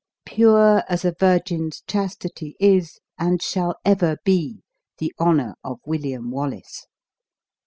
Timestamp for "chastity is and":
1.85-3.39